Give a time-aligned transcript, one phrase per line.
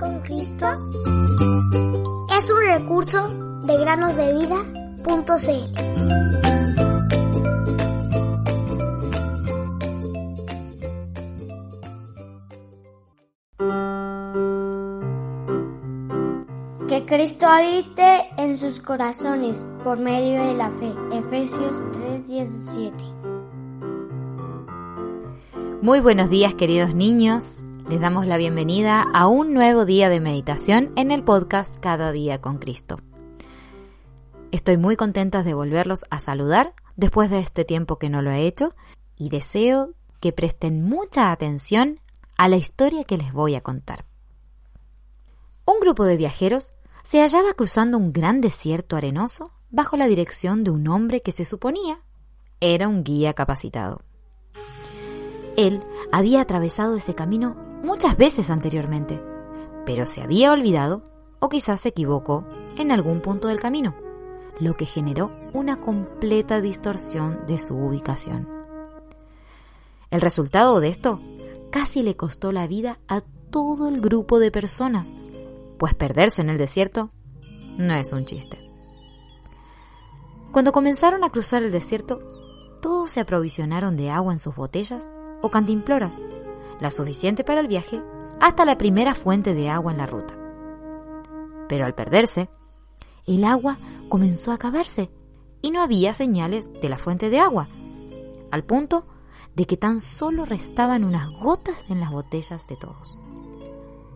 [0.00, 0.66] con Cristo
[2.36, 3.28] es un recurso
[3.66, 4.48] de granosdevida.cl.
[16.88, 20.94] Que Cristo habite en sus corazones por medio de la fe.
[21.12, 22.94] Efesios 3:17.
[25.82, 27.62] Muy buenos días queridos niños.
[27.88, 32.40] Les damos la bienvenida a un nuevo día de meditación en el podcast Cada día
[32.40, 33.00] con Cristo.
[34.50, 38.46] Estoy muy contenta de volverlos a saludar después de este tiempo que no lo he
[38.46, 38.74] hecho
[39.16, 41.98] y deseo que presten mucha atención
[42.36, 44.04] a la historia que les voy a contar.
[45.66, 46.72] Un grupo de viajeros
[47.02, 51.44] se hallaba cruzando un gran desierto arenoso bajo la dirección de un hombre que se
[51.44, 52.00] suponía
[52.60, 54.02] era un guía capacitado.
[55.56, 59.20] Él había atravesado ese camino muchas veces anteriormente,
[59.86, 61.02] pero se había olvidado
[61.40, 62.44] o quizás se equivocó
[62.78, 63.94] en algún punto del camino,
[64.58, 68.48] lo que generó una completa distorsión de su ubicación.
[70.10, 71.20] El resultado de esto
[71.70, 75.14] casi le costó la vida a todo el grupo de personas,
[75.78, 77.10] pues perderse en el desierto
[77.78, 78.58] no es un chiste.
[80.52, 82.18] Cuando comenzaron a cruzar el desierto,
[82.82, 85.08] todos se aprovisionaron de agua en sus botellas
[85.42, 86.12] o cantimploras,
[86.80, 88.02] la suficiente para el viaje
[88.40, 90.34] hasta la primera fuente de agua en la ruta.
[91.68, 92.48] Pero al perderse,
[93.26, 93.76] el agua
[94.08, 95.10] comenzó a acabarse
[95.62, 97.66] y no había señales de la fuente de agua,
[98.50, 99.06] al punto
[99.54, 103.18] de que tan solo restaban unas gotas en las botellas de todos.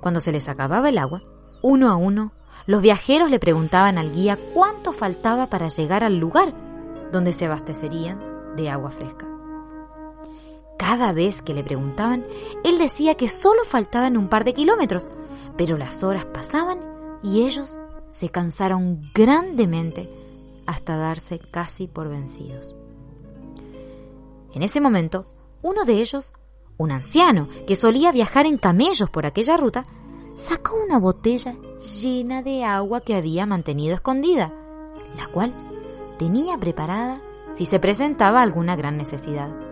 [0.00, 1.22] Cuando se les acababa el agua,
[1.62, 2.32] uno a uno,
[2.66, 6.54] los viajeros le preguntaban al guía cuánto faltaba para llegar al lugar
[7.12, 9.27] donde se abastecerían de agua fresca.
[10.78, 12.24] Cada vez que le preguntaban,
[12.64, 15.08] él decía que solo faltaban un par de kilómetros,
[15.56, 16.80] pero las horas pasaban
[17.22, 17.76] y ellos
[18.08, 20.08] se cansaron grandemente
[20.66, 22.76] hasta darse casi por vencidos.
[24.54, 25.26] En ese momento,
[25.62, 26.32] uno de ellos,
[26.76, 29.84] un anciano que solía viajar en camellos por aquella ruta,
[30.34, 31.56] sacó una botella
[32.00, 34.52] llena de agua que había mantenido escondida,
[35.16, 35.52] la cual
[36.18, 37.18] tenía preparada
[37.52, 39.67] si se presentaba alguna gran necesidad.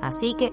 [0.00, 0.52] Así que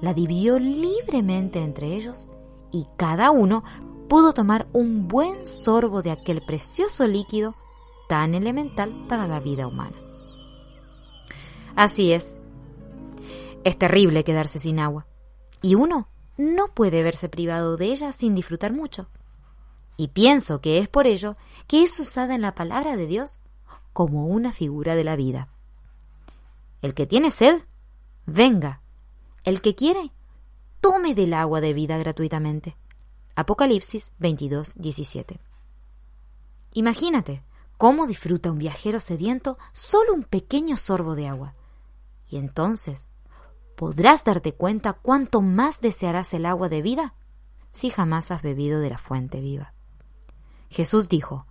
[0.00, 2.28] la dividió libremente entre ellos
[2.70, 3.64] y cada uno
[4.08, 7.54] pudo tomar un buen sorbo de aquel precioso líquido
[8.08, 9.96] tan elemental para la vida humana.
[11.76, 12.40] Así es.
[13.62, 15.06] Es terrible quedarse sin agua.
[15.62, 19.08] Y uno no puede verse privado de ella sin disfrutar mucho.
[19.96, 23.38] Y pienso que es por ello que es usada en la palabra de Dios
[23.92, 25.48] como una figura de la vida.
[26.80, 27.60] El que tiene sed,
[28.26, 28.80] venga.
[29.44, 30.12] El que quiere,
[30.80, 32.76] tome del agua de vida gratuitamente.
[33.34, 35.40] Apocalipsis 22, 17.
[36.72, 37.42] Imagínate
[37.76, 41.54] cómo disfruta un viajero sediento solo un pequeño sorbo de agua.
[42.28, 43.08] Y entonces,
[43.76, 47.14] ¿podrás darte cuenta cuánto más desearás el agua de vida
[47.70, 49.72] si jamás has bebido de la fuente viva?
[50.68, 51.46] Jesús dijo,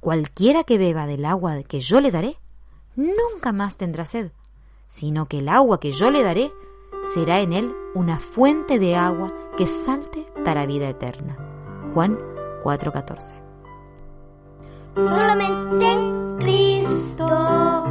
[0.00, 2.38] Cualquiera que beba del agua que yo le daré,
[2.96, 4.32] nunca más tendrá sed
[4.92, 6.52] sino que el agua que yo le daré
[7.14, 11.34] será en él una fuente de agua que salte para vida eterna.
[11.94, 12.18] Juan
[12.62, 13.34] 4:14.
[14.94, 17.26] Solamente en Cristo,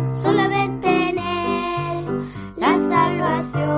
[0.03, 2.21] solamente en Él,
[2.57, 3.70] la salvación.